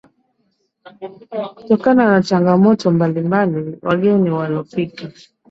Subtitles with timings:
[1.55, 5.11] kutokana na changamoto mbalimbali Wageni walofika